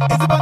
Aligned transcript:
X 0.00 0.33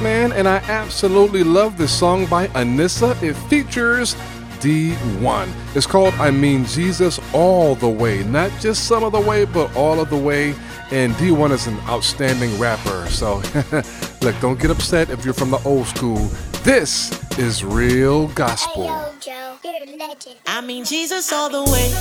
Man. 0.00 0.30
and 0.32 0.46
I 0.46 0.58
absolutely 0.68 1.42
love 1.42 1.76
this 1.76 1.92
song 1.92 2.26
by 2.26 2.46
Anisa. 2.48 3.20
It 3.20 3.34
features 3.48 4.14
D1. 4.60 5.48
It's 5.74 5.86
called 5.86 6.14
I 6.14 6.30
Mean 6.30 6.64
Jesus 6.66 7.18
All 7.32 7.74
the 7.74 7.88
Way. 7.88 8.22
Not 8.22 8.52
just 8.60 8.86
some 8.86 9.02
of 9.02 9.10
the 9.10 9.20
way, 9.20 9.44
but 9.44 9.74
all 9.74 9.98
of 9.98 10.08
the 10.08 10.16
way. 10.16 10.54
And 10.92 11.14
D1 11.14 11.50
is 11.50 11.66
an 11.66 11.78
outstanding 11.88 12.56
rapper. 12.60 13.08
So, 13.08 13.42
look, 14.22 14.38
don't 14.40 14.60
get 14.60 14.70
upset 14.70 15.10
if 15.10 15.24
you're 15.24 15.34
from 15.34 15.50
the 15.50 15.60
old 15.64 15.86
school. 15.88 16.28
This 16.62 17.10
is 17.36 17.64
real 17.64 18.28
gospel. 18.28 18.88
I 20.46 20.60
mean 20.64 20.84
Jesus 20.84 21.32
all 21.32 21.50
the 21.50 21.64
way. 21.72 21.92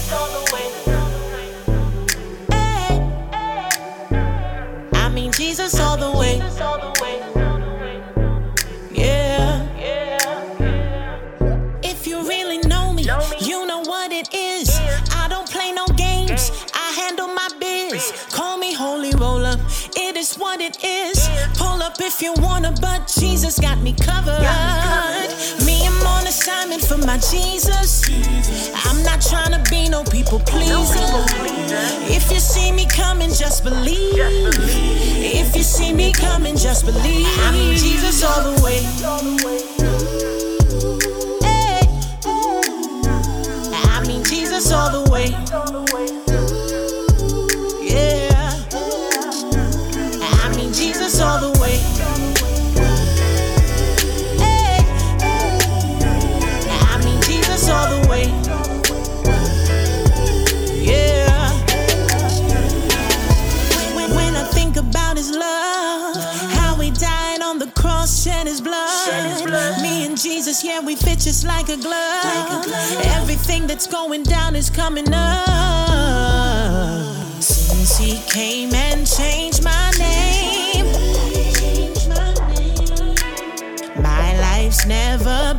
I 4.94 5.10
mean 5.10 5.32
Jesus 5.32 5.80
all 5.80 5.98
the 5.98 6.12
way. 6.20 6.40
Up 21.92 22.02
if 22.02 22.22
you 22.22 22.34
wanna, 22.38 22.74
but 22.82 23.08
Jesus 23.08 23.60
got 23.60 23.80
me 23.80 23.94
covered. 23.94 24.42
Me, 25.66 25.86
I'm 25.86 26.08
on 26.08 26.28
assignment 26.28 26.84
for 26.84 26.98
my 26.98 27.18
Jesus. 27.18 28.10
I'm 28.86 29.04
not 29.04 29.22
trying 29.22 29.52
to 29.52 29.70
be 29.70 29.90
no 29.90 30.04
people 30.04 30.40
pleaser. 30.40 31.00
If 32.08 32.32
you 32.32 32.40
see 32.40 32.72
me 32.72 32.86
coming, 32.86 33.30
just 33.30 33.64
believe. 33.64 34.14
If 34.16 35.56
you 35.56 35.64
see 35.64 35.94
me 35.94 36.14
coming, 36.14 36.56
just 36.56 36.86
believe. 36.86 37.28
I 37.40 37.52
mean 37.52 37.78
Jesus 37.78 38.24
all 38.24 38.44
the 38.44 38.62
way. 38.62 38.80
I 43.84 44.04
mean 44.08 44.24
Jesus 44.24 44.72
all 44.72 44.92
the 44.92 45.10
way. 45.12 46.21
That's 73.72 73.88
going 73.88 74.22
down 74.24 74.54
is 74.54 74.70
coming 74.70 75.08
up. 75.14 75.48
Since 77.42 77.98
He 77.98 78.20
came 78.30 78.74
and 78.74 79.08
changed 79.08 79.64
my 79.64 79.92
name. 79.98 80.88
My 84.04 84.38
life's 84.42 84.86
never 84.86 85.51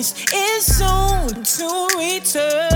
Christ 0.00 0.32
is 0.32 0.64
soon 0.64 1.42
to 1.44 1.88
return. 1.98 2.72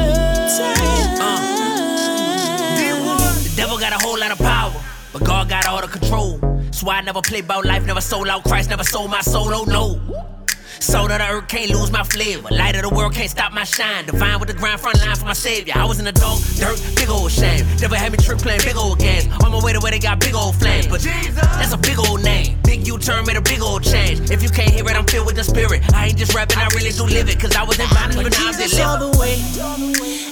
Uh, 2.76 3.34
the 3.42 3.53
devil 3.56 3.78
got 3.78 3.92
a 3.92 4.04
whole 4.04 4.19
lot 4.19 4.32
of 4.32 4.38
power, 4.38 4.72
but 5.12 5.24
God 5.24 5.48
got 5.48 5.66
all 5.66 5.80
the 5.80 5.86
control. 5.86 6.41
So 6.72 6.91
I 6.91 7.00
never 7.00 7.22
play 7.22 7.41
about 7.41 7.64
life, 7.64 7.86
never 7.86 8.00
sold 8.00 8.28
out 8.28 8.44
Christ, 8.44 8.70
never 8.70 8.84
sold 8.84 9.10
my 9.10 9.20
soul, 9.20 9.54
oh 9.54 9.64
no. 9.64 10.34
Soul 10.80 11.10
of 11.10 11.18
the 11.18 11.28
earth 11.28 11.48
can't 11.48 11.70
lose 11.70 11.90
my 11.90 12.02
flavor. 12.04 12.48
Light 12.50 12.76
of 12.76 12.82
the 12.82 12.90
world 12.90 13.14
can't 13.14 13.30
stop 13.30 13.52
my 13.52 13.64
shine. 13.64 14.06
Divine 14.06 14.38
with 14.38 14.48
the 14.48 14.54
grind, 14.54 14.80
front 14.80 14.98
line 15.00 15.16
for 15.16 15.26
my 15.26 15.32
savior. 15.32 15.74
I 15.76 15.84
was 15.84 15.98
in 15.98 16.04
the 16.04 16.12
dog, 16.12 16.41
dirt, 16.56 16.80
big 16.97 17.09
old 17.09 17.30
shame. 17.30 17.66
Never 17.80 17.97
had 17.97 18.12
me 18.12 18.18
trip 18.18 18.38
playing 18.38 18.60
big 18.65 18.76
old 18.76 18.98
games. 18.98 19.28
On 19.44 19.53
my 19.53 19.60
way 19.62 19.72
to 19.72 19.80
where 19.80 19.92
they 19.92 19.98
got 19.98 20.21
big 20.21 20.34
old 20.34 20.56
flames. 20.56 20.86
But 20.86 21.00
Jesus, 21.00 21.34
that's 21.34 21.72
a 21.72 21.78
big 21.78 21.98
old 21.98 22.22
name. 22.22 22.59
Big 22.65 22.86
U 22.86 22.98
turn 22.98 23.24
made 23.26 23.36
a 23.36 23.42
big 23.42 23.60
old 23.60 23.82
change. 23.82 24.30
If 24.30 24.42
you 24.42 24.48
can't 24.48 24.71
hear 24.71 24.84
it, 24.84 24.97
I'm 24.97 25.06
filled 25.06 25.26
with 25.26 25.36
the 25.36 25.44
spirit. 25.44 25.82
I 25.94 26.09
ain't 26.09 26.18
just 26.18 26.34
rapping, 26.34 26.59
I 26.59 26.68
really 26.74 26.91
do 26.91 27.04
live 27.04 27.28
it. 27.28 27.41
Cause 27.41 27.54
I 27.56 27.62
was 27.65 27.78
in 27.78 27.88
bondage, 27.91 28.22
but 28.22 28.32
now 28.32 28.48
I'm 28.48 28.54
Jesus 28.54 28.80
all 28.80 28.98
the 28.98 29.18
way. 29.18 29.36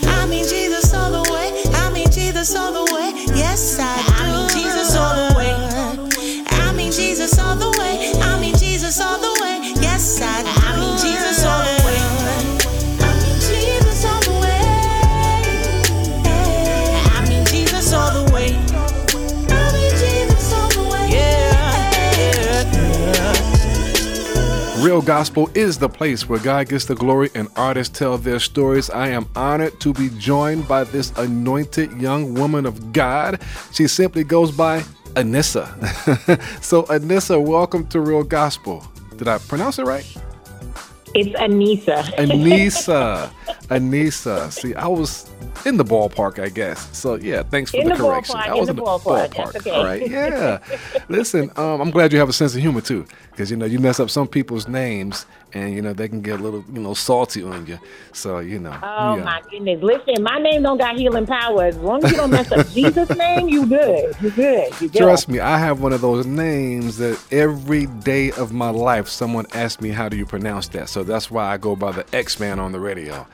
I 0.09 0.27
mean 0.27 0.45
Jesus 0.45 0.93
all 0.95 1.11
the 1.11 1.33
way. 1.33 1.51
I 1.75 1.91
mean 1.93 2.11
Jesus 2.11 2.55
all 2.57 2.73
the 2.73 2.93
way. 2.95 3.13
Yes, 3.37 3.79
I 3.79 3.97
do. 3.97 4.13
I 4.15 4.27
mean 4.27 4.49
Jesus 4.51 4.97
all 4.97 5.15
the 5.17 5.23
way. 5.27 5.32
Real 24.93 25.01
Gospel 25.01 25.49
is 25.55 25.79
the 25.79 25.89
place 25.89 26.29
where 26.29 26.39
God 26.39 26.69
gets 26.69 26.85
the 26.85 26.95
glory 26.95 27.31
and 27.35 27.49
artists 27.57 27.99
tell 27.99 28.19
their 28.19 28.39
stories. 28.39 28.91
I 28.91 29.09
am 29.09 29.27
honored 29.35 29.81
to 29.81 29.95
be 29.95 30.11
joined 30.19 30.69
by 30.69 30.85
this 30.85 31.13
anointed 31.17 31.93
young 31.93 32.35
woman 32.35 32.67
of 32.67 32.93
God. 32.93 33.41
She 33.73 33.89
simply 33.89 34.23
goes 34.23 34.53
by 34.53 34.81
Anisa. 35.15 35.65
so, 36.63 36.83
Anisa, 36.83 37.43
welcome 37.43 37.87
to 37.87 38.01
Real 38.03 38.23
Gospel. 38.23 38.87
Did 39.17 39.29
I 39.29 39.39
pronounce 39.39 39.79
it 39.79 39.87
right? 39.87 40.05
It's 41.15 41.35
Anisa. 41.41 42.03
Anisa. 42.17 43.31
Anisa. 43.71 44.53
See, 44.53 44.75
I 44.75 44.89
was 44.89 45.31
in 45.67 45.77
the 45.77 45.85
ballpark, 45.85 46.39
I 46.39 46.49
guess. 46.49 46.89
So 46.97 47.15
yeah, 47.15 47.43
thanks 47.43 47.71
for 47.71 47.79
in 47.79 47.89
the, 47.89 47.95
the 47.95 48.01
correction. 48.01 48.37
Ballpark, 48.37 48.49
I 48.49 48.55
was 48.55 48.69
in 48.69 48.77
the, 48.77 48.83
ballpark. 48.83 49.35
ballpark. 49.35 49.57
Okay. 49.57 49.71
All 49.71 49.85
right, 49.85 50.09
yeah. 50.09 50.59
Listen, 51.09 51.51
um, 51.57 51.81
I'm 51.81 51.91
glad 51.91 52.13
you 52.13 52.19
have 52.19 52.29
a 52.29 52.33
sense 52.33 52.55
of 52.55 52.61
humor 52.61 52.81
too, 52.81 53.07
because 53.31 53.51
you 53.51 53.57
know 53.57 53.67
you 53.67 53.79
mess 53.79 54.01
up 54.01 54.11
some 54.11 54.27
people's 54.27 54.69
names, 54.69 55.27
and 55.53 55.75
you 55.75 55.83
know 55.83 55.93
they 55.93 56.09
can 56.09 56.21
get 56.21 56.41
a 56.41 56.43
little, 56.43 56.65
you 56.73 56.81
know, 56.81 56.95
salty 56.95 57.43
on 57.43 57.67
you. 57.67 57.79
So 58.13 58.41
you 58.41 58.59
know. 58.59 58.77
Oh 58.83 59.17
yeah. 59.17 59.25
my 59.25 59.43
goodness! 59.51 59.83
Listen, 59.83 60.23
my 60.23 60.39
name 60.39 60.63
don't 60.63 60.79
got 60.79 60.97
healing 60.97 61.27
power. 61.27 61.65
As 61.65 61.77
long 61.77 62.05
as 62.05 62.11
you 62.11 62.17
don't 62.17 62.31
mess 62.31 62.51
up 62.53 62.69
Jesus' 62.69 63.11
name, 63.17 63.49
you 63.49 63.67
good. 63.67 64.15
You 64.21 64.31
good. 64.31 64.81
You 64.81 64.89
good. 64.89 64.99
Trust 64.99 65.29
me, 65.29 65.41
I 65.41 65.59
have 65.59 65.81
one 65.81 65.93
of 65.93 66.01
those 66.01 66.27
names 66.27 66.99
that 66.99 67.23
every 67.31 67.87
day 67.87 68.33
of 68.33 68.53
my 68.53 68.71
life 68.71 69.09
someone 69.09 69.47
asks 69.53 69.81
me 69.81 69.91
how 69.91 70.09
do 70.09 70.17
you 70.17 70.27
pronounce 70.27 70.69
that. 70.69 70.89
So 70.89 71.05
that's 71.05 71.31
why 71.31 71.53
I 71.53 71.57
go 71.57 71.77
by 71.77 71.93
the 71.93 72.07
X 72.15 72.41
Man 72.41 72.59
on 72.59 72.73
the 72.73 72.81
radio. 72.81 73.27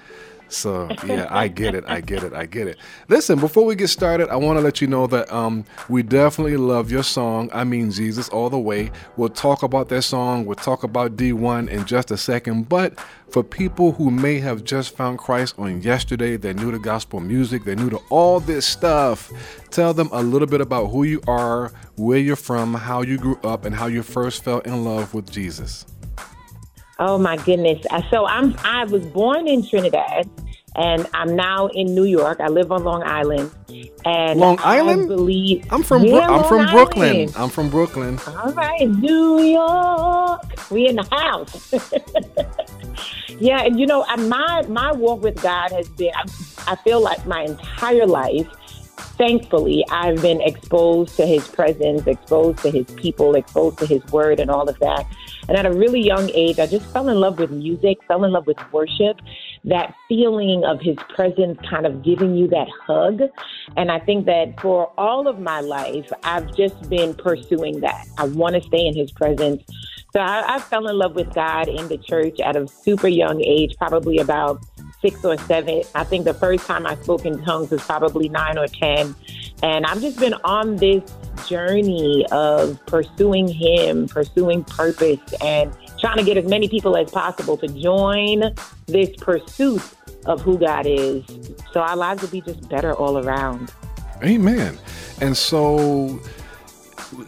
So 0.48 0.88
yeah, 1.04 1.26
I 1.30 1.48
get 1.48 1.74
it. 1.74 1.84
I 1.86 2.00
get 2.00 2.22
it. 2.22 2.32
I 2.32 2.46
get 2.46 2.66
it. 2.66 2.78
Listen, 3.08 3.38
before 3.38 3.64
we 3.64 3.74
get 3.74 3.88
started, 3.88 4.28
I 4.30 4.36
want 4.36 4.58
to 4.58 4.62
let 4.62 4.80
you 4.80 4.86
know 4.86 5.06
that 5.06 5.30
um, 5.32 5.64
we 5.88 6.02
definitely 6.02 6.56
love 6.56 6.90
your 6.90 7.02
song. 7.02 7.50
I 7.52 7.64
mean 7.64 7.90
Jesus 7.90 8.28
all 8.30 8.50
the 8.50 8.58
way. 8.58 8.90
We'll 9.16 9.28
talk 9.28 9.62
about 9.62 9.88
that 9.90 10.02
song. 10.02 10.46
We'll 10.46 10.56
talk 10.56 10.84
about 10.84 11.16
D1 11.16 11.68
in 11.68 11.84
just 11.84 12.10
a 12.10 12.16
second. 12.16 12.68
But 12.68 12.98
for 13.30 13.42
people 13.42 13.92
who 13.92 14.10
may 14.10 14.40
have 14.40 14.64
just 14.64 14.96
found 14.96 15.18
Christ 15.18 15.54
on 15.58 15.82
yesterday, 15.82 16.36
they're 16.36 16.54
new 16.54 16.70
to 16.70 16.78
gospel 16.78 17.20
music, 17.20 17.64
they're 17.64 17.76
new 17.76 17.90
to 17.90 18.00
all 18.08 18.40
this 18.40 18.66
stuff. 18.66 19.30
Tell 19.70 19.92
them 19.92 20.08
a 20.12 20.22
little 20.22 20.48
bit 20.48 20.62
about 20.62 20.86
who 20.86 21.04
you 21.04 21.20
are, 21.26 21.72
where 21.96 22.18
you're 22.18 22.36
from, 22.36 22.74
how 22.74 23.02
you 23.02 23.18
grew 23.18 23.38
up, 23.44 23.64
and 23.66 23.74
how 23.74 23.86
you 23.86 24.02
first 24.02 24.44
fell 24.44 24.60
in 24.60 24.84
love 24.84 25.12
with 25.12 25.30
Jesus. 25.30 25.84
Oh 27.00 27.16
my 27.16 27.36
goodness! 27.36 27.84
Uh, 27.90 28.02
so 28.10 28.26
I'm 28.26 28.56
I 28.64 28.84
was 28.84 29.06
born 29.06 29.46
in 29.46 29.64
Trinidad, 29.64 30.28
and 30.74 31.06
I'm 31.14 31.36
now 31.36 31.68
in 31.68 31.94
New 31.94 32.04
York. 32.04 32.40
I 32.40 32.48
live 32.48 32.72
on 32.72 32.82
Long 32.82 33.04
Island. 33.04 33.52
And 34.04 34.40
Long 34.40 34.58
Island? 34.62 35.04
I 35.04 35.06
believe 35.06 35.64
I'm 35.70 35.84
from 35.84 36.04
yeah, 36.04 36.26
Bro- 36.26 36.34
I'm 36.34 36.44
from 36.48 36.60
Island. 36.60 36.72
Brooklyn. 36.72 37.30
I'm 37.36 37.50
from 37.50 37.70
Brooklyn. 37.70 38.18
All 38.26 38.52
right, 38.52 38.88
New 38.88 39.40
York. 39.40 40.70
We 40.70 40.88
in 40.88 40.96
the 40.96 41.06
house. 41.12 41.72
yeah, 43.40 43.62
and 43.62 43.78
you 43.78 43.86
know, 43.86 44.04
my 44.16 44.64
my 44.68 44.90
walk 44.90 45.22
with 45.22 45.40
God 45.40 45.70
has 45.70 45.88
been. 45.90 46.10
I, 46.16 46.24
I 46.66 46.76
feel 46.76 47.00
like 47.00 47.24
my 47.26 47.42
entire 47.42 48.06
life 48.06 48.48
thankfully, 49.18 49.84
I've 49.90 50.22
been 50.22 50.40
exposed 50.40 51.16
to 51.16 51.26
his 51.26 51.46
presence, 51.48 52.06
exposed 52.06 52.58
to 52.60 52.70
his 52.70 52.86
people, 52.94 53.34
exposed 53.34 53.78
to 53.78 53.86
his 53.86 54.02
word, 54.06 54.40
and 54.40 54.50
all 54.50 54.68
of 54.68 54.78
that. 54.78 55.06
And 55.48 55.56
at 55.56 55.66
a 55.66 55.72
really 55.72 56.00
young 56.00 56.30
age, 56.34 56.58
I 56.58 56.66
just 56.66 56.86
fell 56.92 57.08
in 57.08 57.20
love 57.20 57.38
with 57.38 57.50
music, 57.50 57.98
fell 58.08 58.24
in 58.24 58.32
love 58.32 58.46
with 58.46 58.58
worship, 58.72 59.20
that 59.64 59.94
feeling 60.08 60.64
of 60.64 60.80
his 60.80 60.96
presence 61.14 61.58
kind 61.68 61.86
of 61.86 62.02
giving 62.02 62.34
you 62.34 62.48
that 62.48 62.68
hug. 62.86 63.22
And 63.76 63.90
I 63.90 63.98
think 63.98 64.26
that 64.26 64.60
for 64.60 64.92
all 64.98 65.28
of 65.28 65.38
my 65.38 65.60
life, 65.60 66.10
I've 66.24 66.54
just 66.56 66.88
been 66.90 67.14
pursuing 67.14 67.80
that. 67.80 68.06
I 68.18 68.26
want 68.26 68.56
to 68.56 68.62
stay 68.62 68.86
in 68.86 68.94
his 68.96 69.10
presence. 69.10 69.62
So 70.12 70.20
I, 70.20 70.56
I 70.56 70.58
fell 70.58 70.86
in 70.88 70.96
love 70.96 71.14
with 71.14 71.34
God 71.34 71.68
in 71.68 71.88
the 71.88 71.98
church 71.98 72.40
at 72.40 72.56
a 72.56 72.66
super 72.66 73.08
young 73.08 73.42
age, 73.42 73.76
probably 73.76 74.18
about 74.18 74.62
six 75.00 75.24
or 75.24 75.36
seven. 75.38 75.82
I 75.94 76.04
think 76.04 76.24
the 76.24 76.34
first 76.34 76.66
time 76.66 76.86
I 76.86 76.96
spoke 76.96 77.26
in 77.26 77.42
tongues 77.44 77.70
was 77.70 77.82
probably 77.82 78.28
nine 78.28 78.58
or 78.58 78.66
10. 78.66 79.14
And 79.62 79.86
I've 79.86 80.00
just 80.00 80.18
been 80.18 80.34
on 80.44 80.76
this 80.76 81.02
journey 81.46 82.26
of 82.30 82.84
pursuing 82.86 83.48
Him, 83.48 84.08
pursuing 84.08 84.64
purpose, 84.64 85.20
and 85.42 85.72
trying 85.98 86.18
to 86.18 86.24
get 86.24 86.36
as 86.36 86.44
many 86.44 86.68
people 86.68 86.96
as 86.96 87.10
possible 87.10 87.56
to 87.58 87.68
join 87.68 88.54
this 88.86 89.10
pursuit 89.16 89.82
of 90.26 90.40
who 90.40 90.58
God 90.58 90.86
is. 90.86 91.24
So 91.72 91.80
our 91.80 91.96
lives 91.96 92.22
will 92.22 92.30
be 92.30 92.40
just 92.40 92.68
better 92.68 92.94
all 92.94 93.18
around. 93.18 93.72
Amen. 94.22 94.78
And 95.20 95.36
so, 95.36 96.20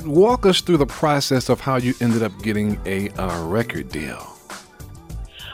walk 0.04 0.46
us 0.46 0.60
through 0.60 0.76
the 0.76 0.86
process 0.86 1.48
of 1.48 1.60
how 1.60 1.76
you 1.76 1.94
ended 2.00 2.22
up 2.22 2.32
getting 2.42 2.80
a 2.86 3.08
uh, 3.10 3.46
record 3.46 3.88
deal. 3.90 4.29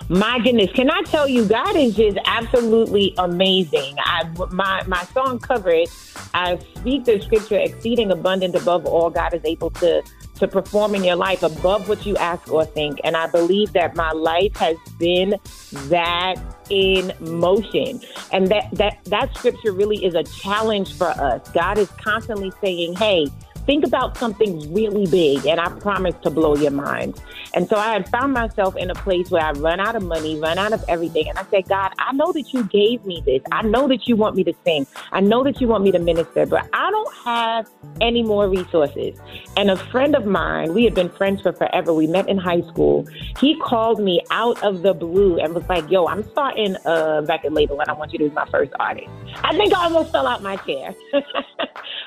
My 0.08 0.38
goodness, 0.38 0.70
can 0.72 0.88
I 0.88 1.02
tell 1.02 1.26
you, 1.26 1.44
God 1.44 1.74
is 1.74 1.96
just 1.96 2.16
absolutely 2.26 3.12
amazing. 3.18 3.96
I 3.98 4.30
my 4.52 4.84
my 4.86 5.02
song 5.06 5.40
covered. 5.40 5.88
I 6.32 6.58
speak 6.76 7.04
the 7.04 7.20
scripture, 7.20 7.58
exceeding 7.58 8.12
abundant 8.12 8.54
above 8.54 8.86
all. 8.86 9.10
God 9.10 9.34
is 9.34 9.44
able 9.44 9.70
to 9.70 10.04
to 10.36 10.46
perform 10.46 10.94
in 10.94 11.02
your 11.02 11.16
life 11.16 11.42
above 11.42 11.88
what 11.88 12.06
you 12.06 12.16
ask 12.18 12.48
or 12.52 12.64
think, 12.64 13.00
and 13.02 13.16
I 13.16 13.26
believe 13.26 13.72
that 13.72 13.96
my 13.96 14.12
life 14.12 14.54
has 14.56 14.76
been 14.98 15.40
that 15.88 16.36
in 16.70 17.12
motion, 17.18 18.00
and 18.30 18.46
that 18.46 18.68
that 18.74 19.04
that 19.06 19.36
scripture 19.36 19.72
really 19.72 20.04
is 20.04 20.14
a 20.14 20.22
challenge 20.22 20.94
for 20.94 21.08
us. 21.08 21.48
God 21.50 21.78
is 21.78 21.88
constantly 22.00 22.52
saying, 22.60 22.94
"Hey." 22.94 23.26
Think 23.66 23.84
about 23.84 24.16
something 24.16 24.72
really 24.72 25.06
big 25.06 25.44
and 25.46 25.60
I 25.60 25.68
promise 25.80 26.14
to 26.22 26.30
blow 26.30 26.56
your 26.56 26.70
mind. 26.70 27.20
And 27.54 27.68
so 27.68 27.76
I 27.76 27.92
had 27.92 28.08
found 28.08 28.32
myself 28.32 28.76
in 28.76 28.90
a 28.90 28.94
place 28.94 29.30
where 29.30 29.42
I 29.42 29.52
run 29.52 29.80
out 29.80 29.96
of 29.96 30.02
money, 30.02 30.38
run 30.38 30.58
out 30.58 30.72
of 30.72 30.84
everything. 30.88 31.28
And 31.28 31.38
I 31.38 31.44
said, 31.50 31.68
God, 31.68 31.92
I 31.98 32.12
know 32.12 32.32
that 32.32 32.52
you 32.52 32.64
gave 32.64 33.04
me 33.04 33.22
this. 33.24 33.42
I 33.50 33.62
know 33.62 33.88
that 33.88 34.06
you 34.06 34.16
want 34.16 34.36
me 34.36 34.44
to 34.44 34.54
sing. 34.64 34.86
I 35.12 35.20
know 35.20 35.42
that 35.44 35.60
you 35.60 35.66
want 35.68 35.84
me 35.84 35.92
to 35.92 35.98
minister, 35.98 36.46
but 36.46 36.68
I 36.72 36.90
don't 36.90 37.14
have 37.24 37.68
any 38.00 38.22
more 38.22 38.48
resources. 38.48 39.18
And 39.56 39.70
a 39.70 39.76
friend 39.76 40.14
of 40.14 40.26
mine, 40.26 40.74
we 40.74 40.84
had 40.84 40.94
been 40.94 41.08
friends 41.08 41.42
for 41.42 41.52
forever. 41.52 41.92
We 41.92 42.06
met 42.06 42.28
in 42.28 42.38
high 42.38 42.62
school. 42.62 43.06
He 43.38 43.58
called 43.60 44.00
me 44.00 44.22
out 44.30 44.62
of 44.62 44.82
the 44.82 44.94
blue 44.94 45.38
and 45.38 45.54
was 45.54 45.66
like, 45.68 45.90
yo, 45.90 46.06
I'm 46.06 46.28
starting 46.30 46.76
a 46.84 47.22
record 47.22 47.52
label 47.52 47.80
and 47.80 47.88
I 47.88 47.94
want 47.94 48.12
you 48.12 48.18
to 48.20 48.28
be 48.28 48.34
my 48.34 48.46
first 48.50 48.72
artist. 48.78 49.08
I 49.42 49.56
think 49.56 49.74
I 49.74 49.84
almost 49.84 50.12
fell 50.12 50.26
out 50.26 50.42
my 50.42 50.56
chair. 50.56 50.94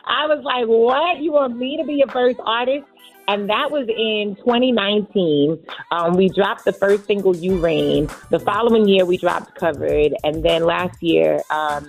I 0.10 0.26
was 0.26 0.44
like, 0.44 0.66
what? 0.66 1.20
You 1.22 1.34
want 1.34 1.56
me 1.56 1.78
to 1.78 1.84
be 1.84 1.94
your 1.94 2.08
first 2.08 2.40
artist? 2.44 2.86
And 3.28 3.48
that 3.48 3.70
was 3.70 3.88
in 3.88 4.36
2019. 4.38 5.64
Um, 5.92 6.18
we 6.18 6.30
dropped 6.30 6.66
the 6.66 6.74
first 6.74 7.06
single, 7.06 7.36
You 7.36 7.60
Reign. 7.60 8.10
The 8.32 8.40
following 8.40 8.88
year, 8.88 9.06
we 9.06 9.18
dropped 9.18 9.54
Covered. 9.54 10.16
And 10.24 10.44
then 10.44 10.64
last 10.64 11.02
year, 11.04 11.42
um, 11.52 11.88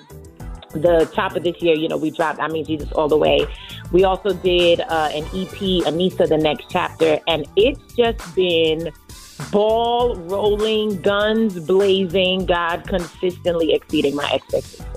the 0.73 1.11
top 1.15 1.37
of 1.37 1.43
this 1.43 1.61
year, 1.63 1.75
you 1.75 1.89
know, 1.89 1.97
we 1.97 2.11
dropped 2.11 2.41
I 2.41 2.49
Mean 2.49 2.67
Jesus 2.67 2.93
All 2.93 3.09
the 3.09 3.17
Way. 3.17 3.47
We 3.91 4.05
also 4.05 4.35
did 4.35 4.81
uh, 4.81 5.11
an 5.15 5.25
EP, 5.25 5.87
Anisa, 5.89 6.29
The 6.29 6.37
Next 6.37 6.67
Chapter. 6.69 7.19
And 7.27 7.47
it's 7.57 7.95
just 7.95 8.37
been 8.37 8.93
ball 9.51 10.17
rolling, 10.17 11.01
guns 11.01 11.59
blazing, 11.59 12.45
God 12.45 12.87
consistently 12.87 13.73
exceeding 13.73 14.15
my 14.15 14.31
expectations. 14.31 14.90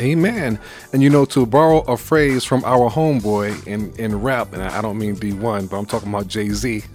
Amen. 0.00 0.58
And 0.92 1.02
you 1.02 1.10
know, 1.10 1.24
to 1.26 1.44
borrow 1.44 1.80
a 1.80 1.96
phrase 1.96 2.44
from 2.44 2.64
our 2.64 2.90
homeboy 2.90 3.66
in, 3.66 3.92
in 3.96 4.20
rap, 4.20 4.52
and 4.52 4.62
I 4.62 4.80
don't 4.80 4.98
mean 4.98 5.16
D1, 5.16 5.68
but 5.68 5.78
I'm 5.78 5.86
talking 5.86 6.08
about 6.08 6.26
Jay 6.26 6.48
Z. 6.48 6.84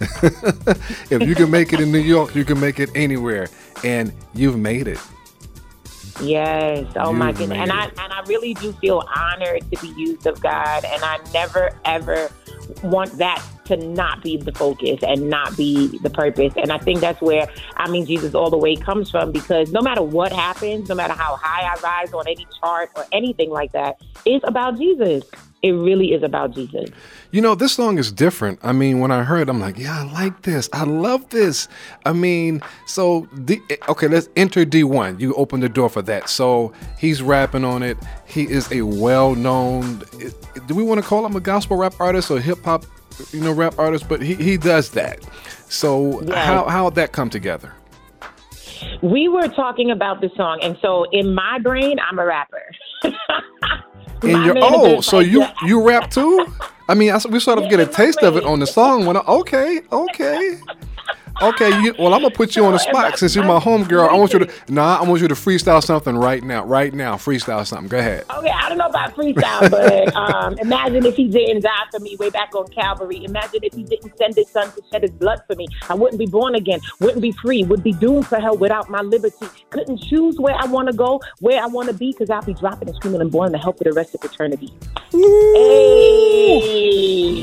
if 1.10 1.22
you 1.22 1.34
can 1.34 1.50
make 1.50 1.72
it 1.72 1.80
in 1.80 1.92
New 1.92 1.98
York, 1.98 2.34
you 2.34 2.44
can 2.44 2.58
make 2.58 2.80
it 2.80 2.90
anywhere. 2.94 3.48
And 3.84 4.12
you've 4.34 4.58
made 4.58 4.88
it. 4.88 4.98
Yes. 6.20 6.86
Oh 6.96 7.10
you've 7.10 7.18
my 7.18 7.32
goodness. 7.32 7.58
And 7.58 7.72
I 7.72 7.84
and 7.84 8.12
I 8.12 8.22
really 8.26 8.54
do 8.54 8.72
feel 8.74 9.02
honored 9.14 9.70
to 9.70 9.80
be 9.80 9.88
used 10.00 10.26
of 10.26 10.40
God. 10.40 10.84
And 10.84 11.02
I 11.02 11.18
never 11.32 11.70
ever 11.84 12.30
want 12.82 13.12
that 13.18 13.44
to 13.66 13.76
not 13.76 14.22
be 14.22 14.36
the 14.36 14.52
focus 14.52 15.00
and 15.02 15.28
not 15.28 15.56
be 15.56 15.98
the 15.98 16.10
purpose. 16.10 16.54
And 16.56 16.72
I 16.72 16.78
think 16.78 17.00
that's 17.00 17.20
where 17.20 17.48
I 17.76 17.90
mean 17.90 18.06
Jesus 18.06 18.34
all 18.34 18.50
the 18.50 18.58
way 18.58 18.76
comes 18.76 19.10
from 19.10 19.32
because 19.32 19.72
no 19.72 19.82
matter 19.82 20.02
what 20.02 20.32
happens, 20.32 20.88
no 20.88 20.94
matter 20.94 21.14
how 21.14 21.36
high 21.36 21.62
I 21.62 21.78
rise 21.80 22.12
on 22.12 22.26
any 22.26 22.46
chart 22.60 22.90
or 22.96 23.04
anything 23.12 23.50
like 23.50 23.72
that, 23.72 24.00
it's 24.24 24.44
about 24.46 24.78
Jesus. 24.78 25.24
It 25.68 25.72
really 25.72 26.12
is 26.12 26.22
about 26.22 26.54
Jesus. 26.54 26.90
You 27.30 27.40
know, 27.40 27.54
this 27.54 27.72
song 27.72 27.98
is 27.98 28.12
different. 28.12 28.58
I 28.62 28.72
mean, 28.72 29.00
when 29.00 29.10
I 29.10 29.22
heard, 29.22 29.48
I'm 29.48 29.60
like, 29.60 29.78
yeah, 29.78 30.00
I 30.00 30.12
like 30.12 30.42
this. 30.42 30.68
I 30.72 30.84
love 30.84 31.28
this. 31.30 31.68
I 32.04 32.12
mean, 32.12 32.62
so 32.86 33.26
D, 33.44 33.60
okay, 33.88 34.08
let's 34.08 34.28
enter 34.36 34.64
D1. 34.64 35.20
You 35.20 35.34
open 35.34 35.60
the 35.60 35.68
door 35.68 35.88
for 35.88 36.02
that. 36.02 36.28
So 36.28 36.72
he's 36.98 37.22
rapping 37.22 37.64
on 37.64 37.82
it. 37.82 37.98
He 38.26 38.44
is 38.44 38.70
a 38.72 38.82
well-known. 38.82 40.02
Do 40.66 40.74
we 40.74 40.82
want 40.82 41.00
to 41.00 41.06
call 41.06 41.26
him 41.26 41.36
a 41.36 41.40
gospel 41.40 41.76
rap 41.76 41.94
artist 42.00 42.30
or 42.30 42.40
hip 42.40 42.62
hop 42.64 42.84
you 43.32 43.40
know, 43.40 43.52
rap 43.52 43.78
artist, 43.78 44.08
but 44.08 44.20
he, 44.20 44.34
he 44.34 44.56
does 44.56 44.90
that. 44.90 45.20
So 45.68 46.22
yeah. 46.22 46.44
how 46.44 46.68
how 46.68 46.90
that 46.90 47.12
come 47.12 47.30
together? 47.30 47.72
We 49.02 49.28
were 49.28 49.48
talking 49.48 49.90
about 49.90 50.20
the 50.20 50.30
song, 50.36 50.60
and 50.62 50.76
so 50.80 51.04
in 51.10 51.34
my 51.34 51.58
brain, 51.58 51.98
I'm 51.98 52.18
a 52.18 52.24
rapper. 52.24 52.62
in 54.22 54.42
your 54.42 54.56
oh, 54.58 55.00
so 55.00 55.18
like, 55.18 55.26
you 55.28 55.40
yeah. 55.40 55.52
you 55.64 55.82
rap 55.82 56.10
too? 56.10 56.46
I 56.88 56.94
mean, 56.94 57.12
I, 57.12 57.20
we 57.28 57.40
sort 57.40 57.58
of 57.58 57.64
yeah, 57.64 57.70
get 57.70 57.80
a 57.80 57.86
taste 57.86 58.22
of 58.22 58.36
it 58.36 58.44
on 58.44 58.60
the 58.60 58.66
song. 58.66 59.06
When 59.06 59.16
I, 59.16 59.20
okay, 59.20 59.80
okay. 59.90 60.58
Okay, 61.42 61.68
you, 61.82 61.94
well, 61.98 62.14
I'm 62.14 62.22
gonna 62.22 62.30
put 62.30 62.56
you 62.56 62.64
on 62.64 62.72
the 62.72 62.78
spot 62.78 63.18
since 63.18 63.34
you're 63.34 63.44
my 63.44 63.60
home 63.60 63.84
girl. 63.84 64.08
I 64.08 64.14
want 64.14 64.32
you 64.32 64.38
to 64.40 64.52
nah, 64.68 64.98
I 64.98 65.02
want 65.02 65.20
you 65.20 65.28
to 65.28 65.34
freestyle 65.34 65.82
something 65.82 66.16
right 66.16 66.42
now, 66.42 66.64
right 66.64 66.94
now. 66.94 67.16
Freestyle 67.16 67.66
something. 67.66 67.88
Go 67.88 67.98
ahead. 67.98 68.24
Okay, 68.30 68.48
I 68.50 68.68
don't 68.70 68.78
know 68.78 68.86
about 68.86 69.14
freestyle, 69.14 69.70
but 69.70 70.16
um, 70.16 70.58
imagine 70.58 71.04
if 71.04 71.14
he 71.14 71.28
didn't 71.28 71.62
die 71.62 71.70
for 71.90 72.00
me 72.00 72.16
way 72.16 72.30
back 72.30 72.54
on 72.54 72.66
Calvary. 72.68 73.22
Imagine 73.24 73.60
if 73.62 73.74
he 73.74 73.84
didn't 73.84 74.16
send 74.16 74.34
his 74.34 74.48
son 74.48 74.72
to 74.72 74.82
shed 74.90 75.02
his 75.02 75.10
blood 75.10 75.42
for 75.46 75.54
me. 75.56 75.66
I 75.90 75.94
wouldn't 75.94 76.18
be 76.18 76.26
born 76.26 76.54
again, 76.54 76.80
wouldn't 77.00 77.20
be 77.20 77.32
free, 77.32 77.64
would 77.64 77.82
be 77.82 77.92
doomed 77.92 78.26
for 78.26 78.40
hell 78.40 78.56
without 78.56 78.88
my 78.88 79.02
liberty. 79.02 79.46
Couldn't 79.70 79.98
choose 79.98 80.38
where 80.38 80.54
I 80.54 80.64
want 80.66 80.88
to 80.88 80.94
go, 80.94 81.20
where 81.40 81.62
I 81.62 81.66
want 81.66 81.88
to 81.88 81.94
be, 81.94 82.12
because 82.12 82.30
I'll 82.30 82.42
be 82.42 82.54
dropping 82.54 82.88
and 82.88 82.96
screaming 82.96 83.20
and 83.20 83.30
boiling 83.30 83.52
the 83.52 83.58
help 83.58 83.76
for 83.78 83.84
the 83.84 83.92
rest 83.92 84.14
of 84.14 84.24
eternity. 84.24 84.72
Hey, 85.12 86.58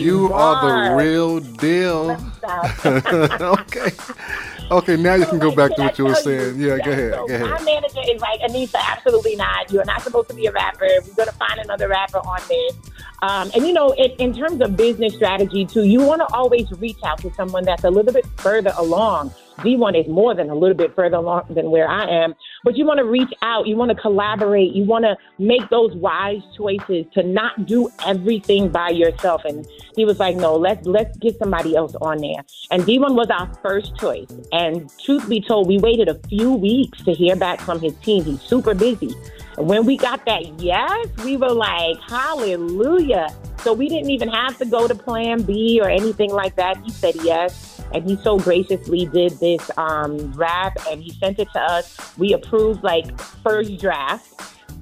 you 0.03 0.33
are 0.33 0.89
the 0.89 0.95
real 0.95 1.39
deal. 1.39 2.17
okay. 2.85 3.82
Okay, 4.71 4.95
now 4.95 5.13
you 5.13 5.25
can 5.25 5.39
go 5.39 5.53
back 5.53 5.75
to 5.75 5.83
what 5.83 5.99
you 5.99 6.05
were 6.05 6.15
saying. 6.15 6.59
Yeah, 6.59 6.79
go 6.79 6.91
ahead. 6.91 7.11
Go 7.11 7.25
ahead. 7.25 7.41
My 7.41 7.61
manager 7.63 7.99
is 8.07 8.21
like, 8.21 8.39
Anisa, 8.39 8.77
absolutely 8.79 9.35
not. 9.35 9.71
You're 9.71 9.85
not 9.85 10.01
supposed 10.01 10.29
to 10.29 10.35
be 10.35 10.47
a 10.47 10.51
rapper. 10.51 10.87
We're 11.05 11.13
going 11.13 11.29
to 11.29 11.35
find 11.35 11.59
another 11.59 11.87
rapper 11.87 12.17
on 12.19 12.39
this. 12.47 12.75
Um, 13.21 13.51
and, 13.53 13.67
you 13.67 13.73
know, 13.73 13.91
in, 13.91 14.11
in 14.11 14.33
terms 14.33 14.61
of 14.61 14.75
business 14.75 15.13
strategy, 15.15 15.65
too, 15.65 15.83
you 15.83 16.01
want 16.01 16.21
to 16.27 16.33
always 16.33 16.71
reach 16.79 16.97
out 17.05 17.19
to 17.19 17.33
someone 17.33 17.65
that's 17.65 17.83
a 17.83 17.89
little 17.89 18.13
bit 18.13 18.25
further 18.37 18.73
along. 18.77 19.33
D1 19.57 19.99
is 19.99 20.07
more 20.07 20.33
than 20.35 20.49
a 20.49 20.55
little 20.55 20.75
bit 20.75 20.95
further 20.95 21.17
along 21.17 21.45
than 21.49 21.71
where 21.71 21.87
I 21.87 22.05
am. 22.05 22.33
But 22.63 22.77
you 22.77 22.85
want 22.85 22.99
to 22.99 23.05
reach 23.05 23.33
out. 23.41 23.67
You 23.67 23.75
want 23.75 23.89
to 23.89 23.95
collaborate. 23.95 24.73
You 24.73 24.83
want 24.83 25.05
to 25.05 25.17
make 25.37 25.69
those 25.69 25.93
wise 25.95 26.41
choices 26.55 27.05
to 27.13 27.23
not 27.23 27.65
do 27.65 27.89
everything 28.05 28.69
by 28.69 28.89
yourself. 28.89 29.43
And 29.45 29.67
he 29.95 30.05
was 30.05 30.19
like, 30.19 30.35
no, 30.35 30.55
let's, 30.55 30.85
let's 30.85 31.17
get 31.17 31.37
somebody 31.37 31.75
else 31.75 31.95
on 32.01 32.17
there. 32.17 32.43
And 32.71 32.83
D1 32.83 33.15
was 33.15 33.29
our 33.29 33.51
first 33.61 33.97
choice. 33.97 34.31
And 34.51 34.89
truth 34.99 35.27
be 35.29 35.41
told, 35.41 35.67
we 35.67 35.77
waited 35.77 36.07
a 36.07 36.15
few 36.27 36.53
weeks 36.53 37.03
to 37.03 37.13
hear 37.13 37.35
back 37.35 37.59
from 37.59 37.79
his 37.79 37.93
team. 37.97 38.23
He's 38.23 38.41
super 38.41 38.73
busy. 38.73 39.13
When 39.57 39.85
we 39.85 39.97
got 39.97 40.25
that 40.25 40.59
yes, 40.59 41.07
we 41.23 41.37
were 41.37 41.51
like, 41.51 41.99
hallelujah. 42.01 43.29
So 43.59 43.73
we 43.73 43.87
didn't 43.87 44.09
even 44.09 44.29
have 44.29 44.57
to 44.57 44.65
go 44.65 44.87
to 44.87 44.95
plan 44.95 45.43
B 45.43 45.79
or 45.81 45.89
anything 45.89 46.31
like 46.31 46.55
that. 46.55 46.77
He 46.83 46.89
said 46.91 47.15
yes. 47.23 47.81
And 47.93 48.09
he 48.09 48.15
so 48.17 48.39
graciously 48.39 49.05
did 49.05 49.39
this 49.39 49.69
um, 49.77 50.33
rap 50.33 50.77
and 50.89 51.01
he 51.01 51.11
sent 51.11 51.39
it 51.39 51.47
to 51.53 51.59
us. 51.59 52.17
We 52.17 52.33
approved 52.33 52.83
like 52.83 53.19
first 53.21 53.79
draft 53.79 54.33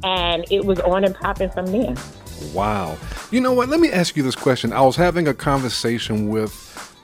and 0.03 0.45
it 0.49 0.65
was 0.65 0.79
on 0.79 1.03
and 1.03 1.13
popping 1.13 1.49
from 1.49 1.67
there. 1.67 1.95
Wow. 2.53 2.97
You 3.29 3.41
know 3.41 3.53
what? 3.53 3.69
Let 3.69 3.79
me 3.79 3.91
ask 3.91 4.15
you 4.15 4.23
this 4.23 4.35
question. 4.35 4.73
I 4.73 4.81
was 4.81 4.95
having 4.95 5.27
a 5.27 5.33
conversation 5.33 6.29
with 6.29 6.53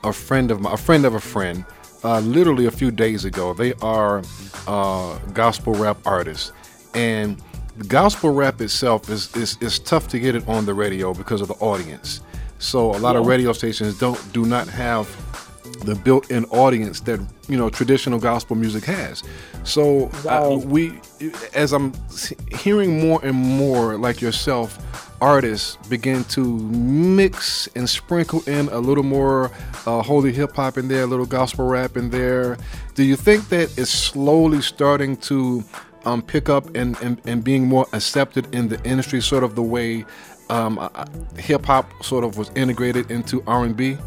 a 0.04 0.12
friend 0.12 0.50
of 0.50 0.60
my, 0.60 0.72
a 0.72 0.76
friend 0.76 1.04
of 1.04 1.14
a 1.14 1.20
friend, 1.20 1.64
uh, 2.02 2.20
literally 2.20 2.66
a 2.66 2.70
few 2.70 2.90
days 2.90 3.24
ago. 3.24 3.54
They 3.54 3.74
are 3.74 4.22
uh, 4.66 5.18
gospel 5.32 5.74
rap 5.74 5.98
artists, 6.04 6.52
and 6.94 7.40
gospel 7.86 8.30
rap 8.30 8.60
itself 8.60 9.08
is, 9.08 9.34
is 9.36 9.56
is 9.60 9.78
tough 9.78 10.08
to 10.08 10.18
get 10.18 10.34
it 10.34 10.46
on 10.48 10.66
the 10.66 10.74
radio 10.74 11.14
because 11.14 11.40
of 11.40 11.48
the 11.48 11.54
audience. 11.54 12.22
So 12.58 12.90
a 12.90 12.98
lot 12.98 13.16
of 13.16 13.26
radio 13.26 13.52
stations 13.52 13.98
don't 13.98 14.20
do 14.32 14.44
not 14.44 14.66
have 14.68 15.06
the 15.84 15.94
built-in 15.94 16.44
audience 16.46 17.00
that 17.00 17.20
you 17.48 17.56
know 17.56 17.70
traditional 17.70 18.18
gospel 18.18 18.56
music 18.56 18.84
has. 18.84 19.22
So 19.64 20.10
uh, 20.26 20.58
we, 20.64 21.00
as 21.54 21.72
I'm 21.72 21.92
hearing 22.58 23.00
more 23.00 23.20
and 23.24 23.36
more 23.36 23.96
like 23.96 24.20
yourself, 24.20 24.78
artists 25.20 25.76
begin 25.88 26.24
to 26.24 26.44
mix 26.44 27.68
and 27.74 27.88
sprinkle 27.88 28.42
in 28.48 28.68
a 28.70 28.78
little 28.78 29.04
more 29.04 29.50
uh, 29.86 30.02
holy 30.02 30.32
hip 30.32 30.54
hop 30.54 30.78
in 30.78 30.88
there, 30.88 31.02
a 31.02 31.06
little 31.06 31.26
gospel 31.26 31.66
rap 31.66 31.96
in 31.96 32.10
there. 32.10 32.56
Do 32.94 33.04
you 33.04 33.16
think 33.16 33.48
that 33.50 33.76
it's 33.78 33.90
slowly 33.90 34.62
starting 34.62 35.16
to 35.18 35.62
um, 36.04 36.22
pick 36.22 36.48
up 36.48 36.74
and, 36.74 36.96
and, 37.02 37.20
and 37.26 37.42
being 37.42 37.66
more 37.66 37.86
accepted 37.92 38.52
in 38.54 38.68
the 38.68 38.82
industry, 38.84 39.20
sort 39.20 39.44
of 39.44 39.54
the 39.54 39.62
way 39.62 40.04
um, 40.50 40.78
hip 41.36 41.66
hop 41.66 41.90
sort 42.02 42.24
of 42.24 42.38
was 42.38 42.50
integrated 42.54 43.10
into 43.10 43.42
R 43.46 43.64
and 43.64 43.76
B? 43.76 43.98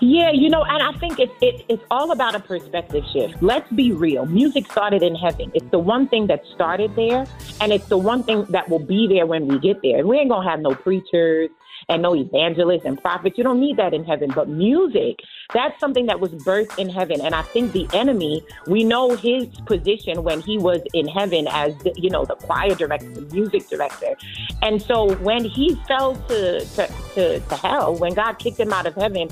Yeah, 0.00 0.32
you 0.32 0.50
know, 0.50 0.64
and 0.64 0.82
I 0.82 0.98
think 0.98 1.18
it's 1.18 1.32
it, 1.40 1.64
it's 1.68 1.82
all 1.90 2.10
about 2.10 2.34
a 2.34 2.40
perspective 2.40 3.04
shift. 3.12 3.42
Let's 3.42 3.70
be 3.72 3.92
real. 3.92 4.26
Music 4.26 4.70
started 4.70 5.02
in 5.02 5.14
heaven. 5.14 5.52
It's 5.54 5.70
the 5.70 5.78
one 5.78 6.08
thing 6.08 6.26
that 6.26 6.44
started 6.46 6.94
there, 6.96 7.26
and 7.60 7.72
it's 7.72 7.86
the 7.86 7.98
one 7.98 8.22
thing 8.22 8.44
that 8.46 8.68
will 8.68 8.80
be 8.80 9.06
there 9.06 9.26
when 9.26 9.46
we 9.46 9.58
get 9.58 9.82
there. 9.82 10.06
We 10.06 10.18
ain't 10.18 10.30
gonna 10.30 10.48
have 10.48 10.60
no 10.60 10.74
preachers 10.74 11.50
and 11.88 12.02
no 12.02 12.14
evangelists 12.14 12.84
and 12.84 13.00
prophets. 13.00 13.36
You 13.38 13.44
don't 13.44 13.60
need 13.60 13.76
that 13.76 13.94
in 13.94 14.04
heaven. 14.04 14.30
But 14.34 14.48
music, 14.48 15.20
that's 15.52 15.78
something 15.80 16.06
that 16.06 16.20
was 16.20 16.32
birthed 16.32 16.78
in 16.78 16.88
heaven. 16.88 17.20
And 17.20 17.34
I 17.34 17.42
think 17.42 17.72
the 17.72 17.88
enemy, 17.92 18.44
we 18.66 18.84
know 18.84 19.16
his 19.16 19.46
position 19.66 20.22
when 20.22 20.40
he 20.40 20.58
was 20.58 20.80
in 20.92 21.08
heaven 21.08 21.46
as 21.50 21.76
the, 21.78 21.92
you 21.96 22.10
know 22.10 22.24
the 22.24 22.36
choir 22.36 22.74
director, 22.74 23.08
the 23.08 23.22
music 23.34 23.68
director. 23.68 24.16
And 24.62 24.80
so 24.80 25.14
when 25.16 25.44
he 25.44 25.74
fell 25.86 26.16
to 26.28 26.60
to, 26.60 26.86
to, 27.14 27.40
to 27.40 27.56
hell, 27.56 27.94
when 27.96 28.14
God 28.14 28.34
kicked 28.38 28.58
him 28.58 28.72
out 28.72 28.86
of 28.86 28.94
heaven 28.94 29.28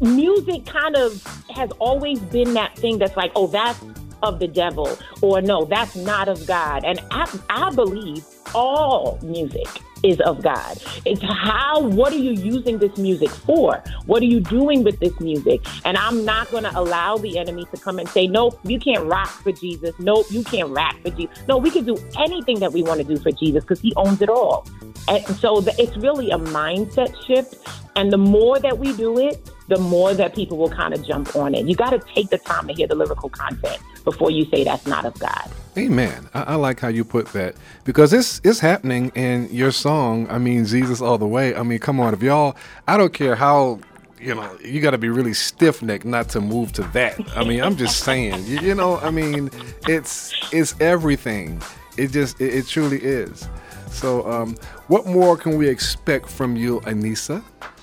music 0.00 0.64
kind 0.64 0.96
of 0.96 1.22
has 1.54 1.70
always 1.72 2.18
been 2.18 2.54
that 2.54 2.74
thing 2.78 2.98
that's 2.98 3.18
like, 3.18 3.30
oh, 3.36 3.46
that's 3.46 3.78
of 4.22 4.38
the 4.38 4.48
devil, 4.48 4.98
or 5.22 5.40
no, 5.40 5.64
that's 5.64 5.96
not 5.96 6.28
of 6.28 6.46
God. 6.46 6.84
And 6.84 7.00
I, 7.10 7.38
I 7.48 7.74
believe 7.74 8.24
all 8.54 9.18
music 9.22 9.66
is 10.02 10.20
of 10.20 10.42
God. 10.42 10.78
It's 11.04 11.22
how, 11.22 11.80
what 11.80 12.12
are 12.12 12.18
you 12.18 12.32
using 12.32 12.78
this 12.78 12.96
music 12.96 13.30
for? 13.30 13.82
What 14.06 14.22
are 14.22 14.26
you 14.26 14.40
doing 14.40 14.84
with 14.84 14.98
this 15.00 15.18
music? 15.20 15.60
And 15.84 15.96
I'm 15.96 16.24
not 16.24 16.50
going 16.50 16.64
to 16.64 16.78
allow 16.78 17.18
the 17.18 17.38
enemy 17.38 17.66
to 17.72 17.76
come 17.76 17.98
and 17.98 18.08
say, 18.08 18.26
nope, 18.26 18.58
you 18.64 18.78
can't 18.78 19.04
rock 19.04 19.28
for 19.28 19.52
Jesus. 19.52 19.94
Nope, 19.98 20.26
you 20.30 20.42
can't 20.44 20.70
rap 20.70 20.96
for 21.02 21.10
Jesus. 21.10 21.46
No, 21.46 21.58
we 21.58 21.70
can 21.70 21.84
do 21.84 21.96
anything 22.18 22.60
that 22.60 22.72
we 22.72 22.82
want 22.82 23.00
to 23.00 23.04
do 23.04 23.18
for 23.18 23.32
Jesus 23.32 23.64
because 23.64 23.80
he 23.80 23.92
owns 23.96 24.22
it 24.22 24.28
all. 24.28 24.66
And 25.08 25.24
so 25.36 25.60
the, 25.60 25.74
it's 25.80 25.96
really 25.96 26.30
a 26.30 26.38
mindset 26.38 27.14
shift. 27.26 27.56
And 27.96 28.12
the 28.12 28.18
more 28.18 28.58
that 28.60 28.78
we 28.78 28.92
do 28.96 29.18
it, 29.18 29.50
the 29.68 29.78
more 29.78 30.14
that 30.14 30.34
people 30.34 30.56
will 30.56 30.70
kind 30.70 30.94
of 30.94 31.04
jump 31.04 31.34
on 31.36 31.54
it. 31.54 31.66
You 31.66 31.74
got 31.74 31.90
to 31.90 32.00
take 32.14 32.30
the 32.30 32.38
time 32.38 32.68
to 32.68 32.74
hear 32.74 32.86
the 32.86 32.94
lyrical 32.94 33.28
content 33.28 33.78
before 34.10 34.30
you 34.30 34.44
say 34.46 34.64
that's 34.64 34.86
not 34.86 35.04
of 35.04 35.18
God. 35.18 35.50
Amen. 35.78 36.28
I, 36.34 36.42
I 36.42 36.54
like 36.56 36.80
how 36.80 36.88
you 36.88 37.04
put 37.04 37.26
that 37.28 37.54
because 37.84 38.12
it's 38.12 38.40
it's 38.42 38.58
happening 38.58 39.12
in 39.14 39.48
your 39.52 39.70
song. 39.70 40.26
I 40.28 40.38
mean, 40.38 40.64
Jesus 40.64 41.00
all 41.00 41.18
the 41.18 41.26
way. 41.26 41.54
I 41.54 41.62
mean, 41.62 41.78
come 41.78 42.00
on, 42.00 42.12
if 42.12 42.22
y'all, 42.22 42.56
I 42.88 42.96
don't 42.96 43.12
care 43.12 43.36
how. 43.36 43.80
You 44.22 44.34
know, 44.34 44.58
you 44.62 44.82
got 44.82 44.90
to 44.90 44.98
be 44.98 45.08
really 45.08 45.32
stiff 45.32 45.80
necked 45.80 46.04
not 46.04 46.28
to 46.30 46.42
move 46.42 46.72
to 46.74 46.82
that. 46.92 47.18
I 47.34 47.42
mean, 47.42 47.62
I'm 47.62 47.74
just 47.74 48.00
saying. 48.04 48.44
You, 48.44 48.60
you 48.60 48.74
know, 48.74 48.98
I 48.98 49.10
mean, 49.10 49.48
it's 49.88 50.34
it's 50.52 50.78
everything. 50.78 51.62
It 51.96 52.08
just 52.08 52.38
it, 52.38 52.54
it 52.54 52.66
truly 52.66 52.98
is. 52.98 53.48
So, 53.90 54.30
um, 54.30 54.56
what 54.88 55.06
more 55.06 55.38
can 55.38 55.56
we 55.56 55.68
expect 55.68 56.28
from 56.28 56.54
you, 56.54 56.80
Anisa? 56.80 57.42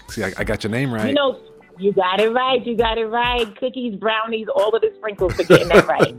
See, 0.09 0.23
I, 0.23 0.31
I 0.37 0.43
got 0.43 0.63
your 0.63 0.69
name 0.69 0.93
right. 0.93 1.07
You 1.07 1.15
know, 1.15 1.39
you 1.79 1.93
got 1.93 2.19
it 2.19 2.31
right. 2.31 2.65
You 2.65 2.75
got 2.75 2.97
it 2.97 3.05
right. 3.07 3.55
Cookies, 3.57 3.95
brownies, 3.95 4.47
all 4.53 4.75
of 4.75 4.81
the 4.81 4.91
sprinkles 4.95 5.33
for 5.35 5.43
getting 5.43 5.67
that 5.69 5.87
right. 5.87 6.15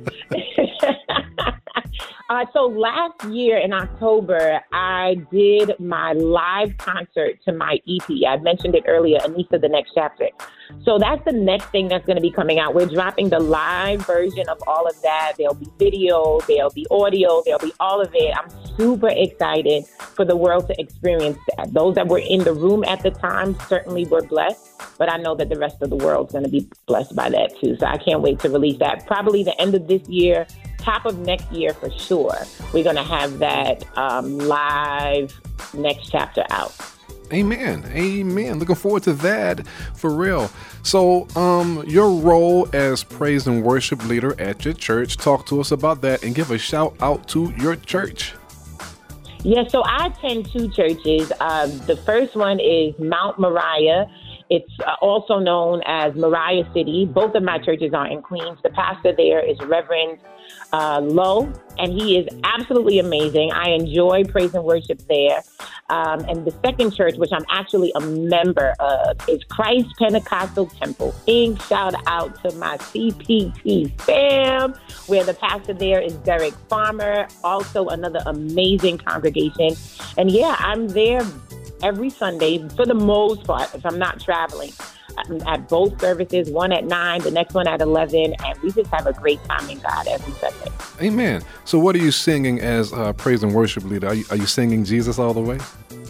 uh, 2.31 2.45
so 2.53 2.67
last 2.67 3.25
year 3.25 3.59
in 3.59 3.73
October, 3.73 4.61
I 4.73 5.17
did 5.31 5.79
my 5.79 6.13
live 6.13 6.77
concert 6.79 7.39
to 7.45 7.53
my 7.53 7.79
EP. 7.89 8.11
I 8.27 8.37
mentioned 8.39 8.75
it 8.75 8.85
earlier, 8.87 9.19
Anisa, 9.19 9.61
the 9.61 9.69
next 9.69 9.93
chapter. 9.95 10.29
So 10.85 10.99
that's 10.99 11.25
the 11.25 11.33
next 11.33 11.67
thing 11.67 11.89
that's 11.89 12.05
going 12.07 12.17
to 12.17 12.23
be 12.23 12.31
coming 12.31 12.59
out. 12.59 12.75
We're 12.75 12.87
dropping 12.87 13.31
the 13.31 13.41
live 13.41 14.05
version 14.07 14.49
of 14.49 14.63
all 14.67 14.87
of 14.87 15.01
that. 15.03 15.35
There'll 15.39 15.55
be 15.55 15.69
video, 15.79 16.41
there'll 16.47 16.71
be 16.71 16.87
audio, 16.91 17.43
there'll 17.45 17.61
be 17.61 17.73
all 17.81 18.01
of 18.01 18.11
it. 18.15 18.35
I'm 18.37 18.51
super 18.77 19.09
excited 19.09 19.87
for 19.87 20.25
the 20.25 20.37
world 20.37 20.67
to 20.69 20.81
experience 20.81 21.39
that. 21.57 21.73
Those 21.73 21.95
that 21.95 22.09
were 22.09 22.19
in 22.19 22.45
the 22.45 22.53
room 22.53 22.85
at 22.85 23.03
the 23.03 23.11
time 23.11 23.57
certainly 23.67 24.05
were 24.07 24.23
blessed, 24.23 24.83
but 24.99 25.11
I 25.11 25.17
know 25.17 25.35
that 25.37 25.49
the 25.49 25.59
rest 25.59 25.81
of 25.81 25.91
the 25.91 25.97
world's 25.97 26.33
going 26.33 26.45
to 26.45 26.51
be 26.51 26.69
blessed 26.87 27.17
by 27.17 27.31
that 27.31 27.59
too. 27.61 27.77
So 27.79 27.87
I 27.87 27.97
can't 27.97 28.21
wait 28.21 28.39
to 28.41 28.51
release 28.51 28.79
that. 28.79 29.07
Probably 29.07 29.43
the 29.43 29.59
end 29.61 29.75
of 29.75 29.89
this 29.89 30.07
year, 30.09 30.47
top 30.79 31.05
of 31.05 31.19
next 31.19 31.51
year 31.53 31.75
for 31.75 31.91
sure. 31.91 32.37
We're 32.73 32.85
going 32.85 32.97
to 32.97 33.03
have 33.03 33.39
that 33.39 33.85
um, 33.99 34.39
live 34.39 35.39
next 35.75 36.09
chapter 36.11 36.45
out. 36.51 36.75
Amen. 37.33 37.85
Amen. 37.95 38.59
Looking 38.59 38.75
forward 38.75 39.03
to 39.03 39.13
that 39.15 39.67
for 39.95 40.11
real. 40.15 40.51
So, 40.83 41.29
um, 41.37 41.85
your 41.87 42.11
role 42.11 42.69
as 42.73 43.05
praise 43.05 43.47
and 43.47 43.63
worship 43.63 44.03
leader 44.07 44.41
at 44.41 44.65
your 44.65 44.75
church, 44.75 45.19
talk 45.19 45.45
to 45.47 45.61
us 45.61 45.71
about 45.71 46.01
that 46.03 46.23
and 46.23 46.35
give 46.35 46.51
a 46.51 46.59
shout 46.59 46.97
out 47.01 47.29
to 47.29 47.53
your 47.59 47.77
church. 47.77 48.35
Yeah, 49.45 49.69
so 49.69 49.83
I 49.83 50.07
attend 50.07 50.51
two 50.51 50.69
churches. 50.69 51.31
Um, 51.41 51.79
the 51.87 51.97
first 52.05 52.35
one 52.35 52.59
is 52.61 52.95
Mount 52.99 53.39
Moriah. 53.39 54.07
It's 54.51 54.73
uh, 54.85 54.95
also 55.01 55.39
known 55.39 55.83
as 55.85 56.15
Moriah 56.15 56.69
City. 56.73 57.05
Both 57.05 57.35
of 57.35 57.43
my 57.43 57.59
churches 57.59 57.93
are 57.93 58.07
in 58.09 58.23
Queens. 58.23 58.59
The 58.63 58.71
pastor 58.71 59.15
there 59.15 59.41
is 59.41 59.59
Reverend 59.61 60.19
uh, 60.73 61.01
Lowe, 61.03 61.53
and 61.79 61.93
he 61.93 62.19
is 62.19 62.27
absolutely 62.45 62.99
amazing. 62.99 63.53
I 63.53 63.71
enjoy 63.71 64.25
praise 64.25 64.55
and 64.55 64.65
worship 64.65 65.01
there. 65.09 65.43
Um, 65.91 66.21
and 66.21 66.45
the 66.45 66.53
second 66.65 66.95
church, 66.95 67.17
which 67.17 67.31
I'm 67.33 67.45
actually 67.51 67.93
a 67.95 68.01
member 68.01 68.75
of, 68.81 69.17
is 69.29 69.43
Christ 69.45 69.89
Pentecostal 69.99 70.67
Temple. 70.67 71.15
Big 71.27 71.61
shout 71.63 71.95
out 72.07 72.43
to 72.43 72.55
my 72.57 72.77
CPT 72.77 73.99
fam, 74.03 74.75
where 75.07 75.25
the 75.25 75.35
pastor 75.35 75.73
there 75.73 76.01
is 76.01 76.15
Derek 76.17 76.55
Farmer, 76.69 77.29
also 77.43 77.89
another 77.89 78.21
amazing 78.27 78.99
congregation. 78.99 79.71
And 80.17 80.31
yeah, 80.31 80.57
I'm 80.59 80.89
there 80.89 81.23
every 81.83 82.11
Sunday 82.11 82.67
for 82.71 82.85
the 82.85 82.95
most 82.95 83.45
part 83.45 83.73
if 83.75 83.87
I'm 83.87 83.99
not 83.99 84.21
traveling 84.21 84.73
at 85.47 85.69
both 85.69 86.01
services, 86.01 86.51
one 86.51 86.73
at 86.73 86.85
9, 86.85 87.23
the 87.23 87.31
next 87.31 87.55
one 87.55 87.69
at 87.69 87.81
11, 87.81 88.35
and 88.45 88.63
we 88.63 88.73
just 88.73 88.91
have 88.91 89.07
a 89.07 89.13
great 89.13 89.43
time 89.45 89.69
in 89.69 89.79
God 89.81 90.07
every 90.09 90.33
Sunday. 90.35 90.71
Amen. 91.01 91.43
So, 91.65 91.79
what 91.79 91.95
are 91.95 92.01
you 92.01 92.11
singing 92.11 92.61
as 92.61 92.93
uh, 92.93 93.13
praise 93.13 93.43
and 93.43 93.55
worship 93.55 93.85
leader? 93.85 94.09
Are 94.09 94.15
you, 94.15 94.25
are 94.31 94.37
you 94.37 94.47
singing 94.47 94.85
Jesus 94.85 95.19
all 95.19 95.35
the 95.35 95.41
way? 95.41 95.59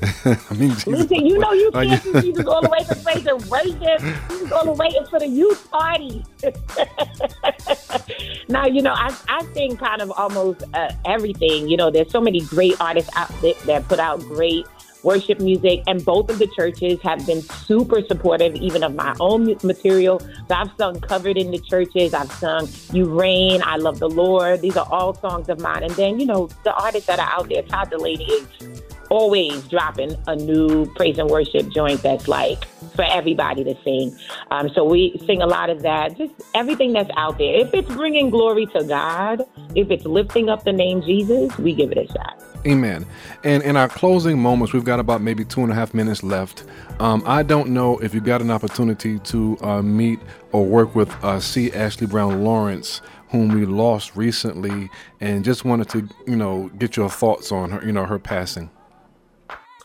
I 0.24 0.54
mean, 0.54 0.70
Jesus 0.70 0.86
Listen, 0.86 1.26
you 1.26 1.38
know 1.38 1.52
you 1.52 1.70
can't 1.72 2.02
do 2.02 2.22
Jesus 2.22 2.46
all 2.46 2.62
the 2.62 2.68
way 2.68 2.84
for 2.84 2.94
praise 3.02 3.26
and 3.26 3.44
worship. 3.46 4.00
Jesus 4.28 4.52
all 4.52 4.64
the 4.64 4.72
way 4.72 4.86
is 4.88 5.08
for 5.08 5.18
the 5.18 5.26
youth 5.26 5.68
party. 5.70 6.24
now, 8.48 8.66
you 8.66 8.80
know, 8.80 8.92
I, 8.92 9.14
I 9.28 9.44
sing 9.54 9.76
kind 9.76 10.00
of 10.00 10.12
almost 10.12 10.62
uh, 10.74 10.92
everything. 11.04 11.68
You 11.68 11.76
know, 11.76 11.90
there's 11.90 12.12
so 12.12 12.20
many 12.20 12.42
great 12.42 12.80
artists 12.80 13.10
out 13.16 13.28
there 13.40 13.54
that 13.66 13.88
put 13.88 13.98
out 13.98 14.20
great 14.20 14.66
worship 15.02 15.40
music, 15.40 15.82
and 15.86 16.04
both 16.04 16.30
of 16.30 16.38
the 16.38 16.46
churches 16.48 17.00
have 17.02 17.24
been 17.26 17.42
super 17.42 18.02
supportive, 18.02 18.54
even 18.56 18.82
of 18.82 18.94
my 18.94 19.14
own 19.20 19.56
material. 19.62 20.20
So 20.20 20.54
I've 20.54 20.70
sung 20.76 21.00
covered 21.00 21.36
in 21.36 21.50
the 21.50 21.58
churches. 21.58 22.14
I've 22.14 22.32
sung 22.32 22.68
"You 22.92 23.06
Reign," 23.06 23.62
"I 23.64 23.76
Love 23.76 23.98
the 23.98 24.08
Lord." 24.08 24.60
These 24.60 24.76
are 24.76 24.86
all 24.90 25.14
songs 25.14 25.48
of 25.48 25.60
mine. 25.60 25.82
And 25.82 25.92
then 25.94 26.18
you 26.18 26.26
know 26.26 26.48
the 26.64 26.74
artists 26.74 27.06
that 27.06 27.18
are 27.18 27.30
out 27.30 27.48
there. 27.48 27.62
Todd 27.62 27.90
Dulaney 27.90 28.28
is 28.28 28.82
always 29.10 29.62
dropping 29.68 30.14
a 30.26 30.36
new 30.36 30.86
praise 30.94 31.18
and 31.18 31.30
worship 31.30 31.68
joint 31.70 32.02
that's 32.02 32.28
like 32.28 32.66
for 32.94 33.04
everybody 33.04 33.64
to 33.64 33.74
sing. 33.82 34.16
Um, 34.50 34.68
so 34.74 34.84
we 34.84 35.20
sing 35.26 35.40
a 35.40 35.46
lot 35.46 35.70
of 35.70 35.82
that, 35.82 36.16
just 36.16 36.32
everything 36.54 36.92
that's 36.92 37.10
out 37.16 37.38
there. 37.38 37.54
If 37.60 37.72
it's 37.72 37.88
bringing 37.94 38.30
glory 38.30 38.66
to 38.66 38.84
God, 38.84 39.42
if 39.74 39.90
it's 39.90 40.04
lifting 40.04 40.48
up 40.48 40.64
the 40.64 40.72
name 40.72 41.02
Jesus, 41.02 41.56
we 41.58 41.74
give 41.74 41.92
it 41.92 41.98
a 41.98 42.06
shot. 42.12 42.42
Amen. 42.68 43.06
And 43.44 43.62
in 43.62 43.76
our 43.76 43.88
closing 43.88 44.38
moments, 44.38 44.74
we've 44.74 44.84
got 44.84 45.00
about 45.00 45.22
maybe 45.22 45.42
two 45.44 45.62
and 45.62 45.72
a 45.72 45.74
half 45.74 45.94
minutes 45.94 46.22
left. 46.22 46.64
Um, 47.00 47.22
I 47.24 47.42
don't 47.42 47.70
know 47.70 47.98
if 47.98 48.12
you 48.12 48.20
got 48.20 48.42
an 48.42 48.50
opportunity 48.50 49.18
to 49.20 49.56
uh, 49.62 49.80
meet 49.80 50.20
or 50.52 50.66
work 50.66 50.94
with 50.94 51.10
uh, 51.24 51.40
C. 51.40 51.72
Ashley 51.72 52.06
Brown 52.06 52.44
Lawrence, 52.44 53.00
whom 53.30 53.48
we 53.48 53.64
lost 53.64 54.14
recently, 54.16 54.90
and 55.20 55.44
just 55.44 55.64
wanted 55.64 55.88
to, 55.90 56.08
you 56.26 56.36
know, 56.36 56.70
get 56.78 56.96
your 56.96 57.08
thoughts 57.08 57.52
on 57.52 57.70
her, 57.70 57.86
you 57.86 57.92
know, 57.92 58.04
her 58.04 58.18
passing. 58.18 58.70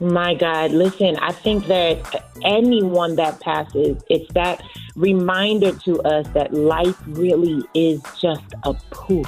My 0.01 0.33
God, 0.33 0.71
listen, 0.71 1.15
I 1.17 1.31
think 1.31 1.67
that 1.67 2.25
anyone 2.43 3.15
that 3.15 3.39
passes, 3.39 4.03
it's 4.09 4.33
that 4.33 4.61
reminder 4.97 5.71
to 5.71 6.01
us 6.01 6.27
that 6.29 6.53
life 6.53 7.01
really 7.07 7.63
is 7.73 8.01
just 8.19 8.43
a 8.63 8.73
poof 8.91 9.27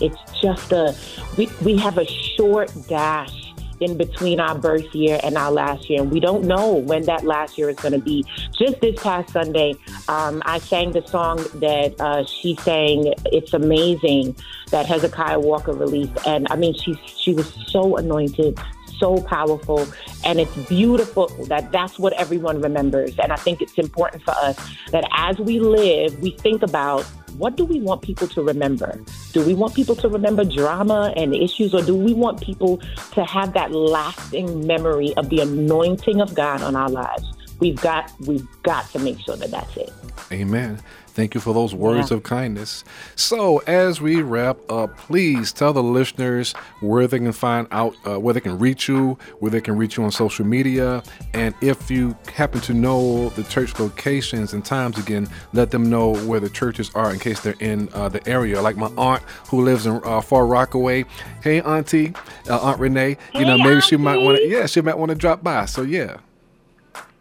it's 0.00 0.40
just 0.40 0.72
a, 0.72 0.94
we, 1.36 1.48
we 1.62 1.76
have 1.76 1.98
a 1.98 2.06
short 2.06 2.72
dash 2.88 3.46
in 3.80 3.96
between 3.96 4.40
our 4.40 4.56
birth 4.56 4.94
year 4.94 5.20
and 5.22 5.36
our 5.36 5.50
last 5.50 5.88
year. 5.90 6.00
And 6.00 6.10
we 6.10 6.20
don't 6.20 6.44
know 6.44 6.74
when 6.74 7.04
that 7.04 7.24
last 7.24 7.58
year 7.58 7.68
is 7.68 7.76
going 7.76 7.92
to 7.92 7.98
be. 7.98 8.24
Just 8.58 8.80
this 8.80 9.00
past 9.02 9.32
Sunday, 9.32 9.74
um, 10.08 10.42
I 10.46 10.58
sang 10.58 10.92
the 10.92 11.06
song 11.06 11.44
that 11.54 11.94
uh, 12.00 12.24
she 12.24 12.56
sang, 12.56 13.12
It's 13.26 13.52
Amazing, 13.52 14.36
that 14.70 14.86
Hezekiah 14.86 15.40
Walker 15.40 15.72
released. 15.72 16.26
And 16.26 16.46
I 16.50 16.56
mean, 16.56 16.74
she, 16.74 16.98
she 17.16 17.34
was 17.34 17.52
so 17.66 17.96
anointed, 17.96 18.58
so 18.98 19.20
powerful 19.22 19.86
and 20.24 20.40
it's 20.40 20.54
beautiful 20.68 21.28
that 21.46 21.70
that's 21.72 21.98
what 21.98 22.12
everyone 22.14 22.60
remembers 22.60 23.18
and 23.18 23.32
i 23.32 23.36
think 23.36 23.60
it's 23.60 23.78
important 23.78 24.22
for 24.22 24.32
us 24.32 24.56
that 24.90 25.06
as 25.12 25.38
we 25.38 25.60
live 25.60 26.18
we 26.20 26.30
think 26.30 26.62
about 26.62 27.04
what 27.38 27.56
do 27.56 27.64
we 27.64 27.80
want 27.80 28.02
people 28.02 28.26
to 28.28 28.42
remember? 28.42 28.98
Do 29.32 29.44
we 29.44 29.54
want 29.54 29.74
people 29.74 29.94
to 29.96 30.08
remember 30.08 30.44
drama 30.44 31.12
and 31.16 31.34
issues, 31.34 31.74
or 31.74 31.82
do 31.82 31.94
we 31.94 32.14
want 32.14 32.40
people 32.40 32.80
to 33.12 33.24
have 33.24 33.52
that 33.52 33.72
lasting 33.72 34.66
memory 34.66 35.14
of 35.16 35.28
the 35.28 35.40
anointing 35.40 36.20
of 36.20 36.34
God 36.34 36.62
on 36.62 36.74
our 36.76 36.88
lives? 36.88 37.24
We've 37.60 37.80
got 37.80 38.12
we've 38.20 38.46
got 38.62 38.90
to 38.90 38.98
make 38.98 39.20
sure 39.20 39.36
that 39.36 39.50
that's 39.50 39.76
it. 39.76 39.92
Amen. 40.32 40.80
Thank 41.16 41.34
you 41.34 41.40
for 41.40 41.54
those 41.54 41.74
words 41.74 42.10
yeah. 42.10 42.18
of 42.18 42.24
kindness. 42.24 42.84
So, 43.14 43.62
as 43.66 44.02
we 44.02 44.20
wrap 44.20 44.58
up, 44.68 44.98
please 44.98 45.50
tell 45.50 45.72
the 45.72 45.82
listeners 45.82 46.52
where 46.80 47.06
they 47.06 47.18
can 47.18 47.32
find 47.32 47.66
out, 47.70 47.96
uh, 48.06 48.20
where 48.20 48.34
they 48.34 48.40
can 48.40 48.58
reach 48.58 48.86
you, 48.86 49.16
where 49.38 49.50
they 49.50 49.62
can 49.62 49.78
reach 49.78 49.96
you 49.96 50.04
on 50.04 50.10
social 50.10 50.44
media, 50.44 51.02
and 51.32 51.54
if 51.62 51.90
you 51.90 52.14
happen 52.34 52.60
to 52.60 52.74
know 52.74 53.30
the 53.30 53.44
church 53.44 53.80
locations 53.80 54.52
and 54.52 54.62
times 54.62 54.98
again, 54.98 55.26
let 55.54 55.70
them 55.70 55.88
know 55.88 56.14
where 56.26 56.38
the 56.38 56.50
churches 56.50 56.90
are 56.94 57.10
in 57.10 57.18
case 57.18 57.40
they're 57.40 57.54
in 57.60 57.88
uh, 57.94 58.10
the 58.10 58.28
area. 58.28 58.60
Like 58.60 58.76
my 58.76 58.92
aunt 58.98 59.22
who 59.48 59.64
lives 59.64 59.86
in 59.86 59.98
uh, 60.04 60.20
Far 60.20 60.46
Rockaway. 60.46 61.06
Hey, 61.42 61.62
Auntie, 61.62 62.12
uh, 62.50 62.60
Aunt 62.60 62.78
Renee. 62.78 63.16
You 63.32 63.40
hey, 63.40 63.44
know, 63.46 63.56
maybe 63.56 63.76
auntie. 63.76 63.86
she 63.86 63.96
might 63.96 64.18
want 64.18 64.36
to. 64.36 64.46
Yeah, 64.46 64.66
she 64.66 64.82
might 64.82 64.98
want 64.98 65.08
to 65.08 65.14
drop 65.14 65.42
by. 65.42 65.64
So 65.64 65.80
yeah. 65.80 66.18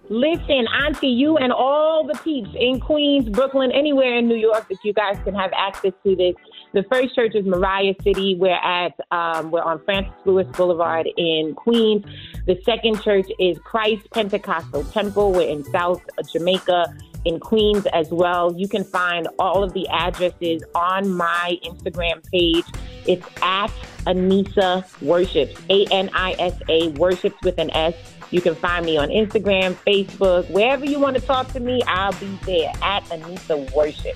Listen, 0.09 0.67
Auntie, 0.67 1.07
you 1.07 1.37
and 1.37 1.51
all 1.51 2.05
the 2.05 2.13
peeps 2.23 2.49
in 2.59 2.79
Queens, 2.79 3.27
Brooklyn, 3.29 3.71
anywhere 3.71 4.17
in 4.17 4.27
New 4.27 4.35
York 4.35 4.67
that 4.69 4.77
you 4.83 4.93
guys 4.93 5.17
can 5.23 5.33
have 5.33 5.51
access 5.57 5.93
to 6.03 6.15
this. 6.15 6.35
The 6.73 6.83
first 6.91 7.15
church 7.15 7.33
is 7.33 7.45
Moriah 7.45 7.95
City. 8.03 8.35
We're 8.35 8.51
at 8.51 8.93
um, 9.09 9.49
we're 9.49 9.63
on 9.63 9.83
Francis 9.83 10.13
Lewis 10.25 10.47
Boulevard 10.55 11.07
in 11.17 11.55
Queens. 11.55 12.05
The 12.45 12.61
second 12.63 13.01
church 13.01 13.27
is 13.39 13.57
Christ 13.59 14.07
Pentecostal 14.11 14.83
Temple. 14.85 15.31
We're 15.31 15.49
in 15.49 15.63
South 15.65 16.01
Jamaica 16.31 16.93
in 17.25 17.39
Queens 17.39 17.87
as 17.87 18.09
well. 18.11 18.53
You 18.55 18.67
can 18.67 18.83
find 18.83 19.27
all 19.39 19.63
of 19.63 19.73
the 19.73 19.87
addresses 19.87 20.63
on 20.75 21.09
my 21.11 21.57
Instagram 21.65 22.23
page. 22.31 22.65
It's 23.07 23.25
at 23.41 23.71
Anisa 24.05 24.85
Worships, 25.01 25.59
A 25.69 25.85
N 25.87 26.09
I 26.13 26.35
S 26.37 26.59
A 26.69 26.89
Worships 26.89 27.37
with 27.43 27.57
an 27.57 27.71
S. 27.71 27.95
You 28.31 28.41
can 28.41 28.55
find 28.55 28.85
me 28.85 28.97
on 28.97 29.09
Instagram, 29.09 29.75
Facebook, 29.85 30.49
wherever 30.49 30.85
you 30.85 30.99
want 30.99 31.15
to 31.15 31.21
talk 31.21 31.51
to 31.53 31.59
me, 31.59 31.81
I'll 31.87 32.13
be 32.13 32.37
there 32.45 32.71
at 32.81 33.03
Anisa 33.05 33.71
Worship. 33.73 34.15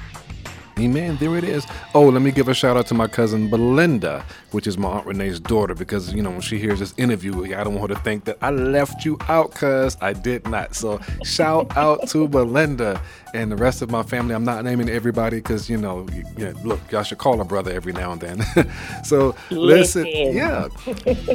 Amen. 0.79 1.17
There 1.17 1.35
it 1.35 1.43
is. 1.43 1.67
Oh, 1.93 2.07
let 2.07 2.21
me 2.21 2.31
give 2.31 2.47
a 2.47 2.53
shout 2.53 2.77
out 2.77 2.87
to 2.87 2.93
my 2.93 3.07
cousin 3.07 3.49
Belinda, 3.49 4.23
which 4.51 4.65
is 4.65 4.77
my 4.77 4.89
Aunt 4.89 5.05
Renee's 5.05 5.39
daughter, 5.39 5.75
because, 5.75 6.13
you 6.13 6.21
know, 6.21 6.29
when 6.31 6.39
she 6.41 6.57
hears 6.57 6.79
this 6.79 6.93
interview, 6.97 7.53
I 7.53 7.65
don't 7.65 7.75
want 7.75 7.89
her 7.89 7.95
to 7.95 8.01
think 8.01 8.23
that 8.25 8.37
I 8.41 8.51
left 8.51 9.03
you 9.03 9.17
out, 9.27 9.51
cuz 9.53 9.97
I 9.99 10.13
did 10.13 10.47
not. 10.47 10.75
So, 10.75 10.99
shout 11.23 11.75
out 11.75 12.07
to 12.09 12.29
Belinda 12.29 13.01
and 13.33 13.51
the 13.51 13.57
rest 13.57 13.81
of 13.81 13.91
my 13.91 14.03
family. 14.03 14.33
I'm 14.33 14.45
not 14.45 14.63
naming 14.63 14.89
everybody 14.89 15.37
because, 15.37 15.69
you 15.69 15.77
know, 15.77 16.07
you, 16.37 16.53
look, 16.63 16.79
y'all 16.91 17.03
should 17.03 17.17
call 17.17 17.41
a 17.41 17.45
brother 17.45 17.71
every 17.71 17.91
now 17.93 18.13
and 18.13 18.21
then. 18.21 18.45
so, 19.03 19.35
listen, 19.49 20.05
yeah. 20.07 20.69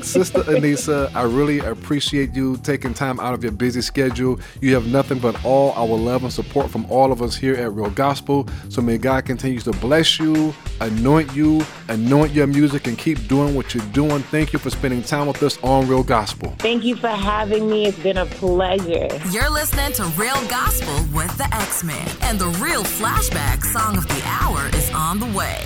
Sister 0.00 0.40
Anisa, 0.44 1.14
I 1.14 1.22
really 1.22 1.58
appreciate 1.58 2.34
you 2.34 2.56
taking 2.58 2.94
time 2.94 3.20
out 3.20 3.34
of 3.34 3.42
your 3.42 3.52
busy 3.52 3.82
schedule. 3.82 4.40
You 4.60 4.74
have 4.74 4.86
nothing 4.86 5.18
but 5.18 5.44
all 5.44 5.72
our 5.72 5.98
love 5.98 6.22
and 6.22 6.32
support 6.32 6.70
from 6.70 6.90
all 6.90 7.12
of 7.12 7.20
us 7.20 7.36
here 7.36 7.54
at 7.54 7.72
Real 7.72 7.90
Gospel. 7.90 8.48
So, 8.70 8.80
may 8.80 8.98
God 8.98 9.26
continues 9.34 9.64
to 9.64 9.72
bless 9.72 10.20
you, 10.20 10.54
anoint 10.80 11.34
you, 11.34 11.60
anoint 11.88 12.30
your 12.32 12.46
music, 12.46 12.86
and 12.86 12.96
keep 12.96 13.18
doing 13.26 13.52
what 13.52 13.74
you're 13.74 13.84
doing. 13.86 14.20
Thank 14.30 14.52
you 14.52 14.60
for 14.60 14.70
spending 14.70 15.02
time 15.02 15.26
with 15.26 15.42
us 15.42 15.58
on 15.64 15.88
Real 15.88 16.04
Gospel. 16.04 16.54
Thank 16.60 16.84
you 16.84 16.94
for 16.94 17.08
having 17.08 17.68
me. 17.68 17.86
It's 17.86 17.98
been 17.98 18.18
a 18.18 18.26
pleasure. 18.26 19.08
You're 19.32 19.50
listening 19.50 19.92
to 19.94 20.04
Real 20.16 20.40
Gospel 20.46 20.94
with 21.12 21.36
the 21.36 21.52
X 21.52 21.82
Man, 21.82 22.08
and 22.20 22.38
the 22.38 22.46
real 22.64 22.84
flashback 22.84 23.64
song 23.64 23.98
of 23.98 24.06
the 24.06 24.22
hour 24.24 24.68
is 24.68 24.88
on 24.92 25.18
the 25.18 25.26
way. 25.36 25.64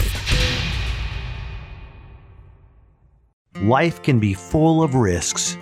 Life 3.61 4.03
can 4.03 4.19
be 4.19 4.33
full 4.33 4.83
of 4.83 4.95
risks. 4.95 5.59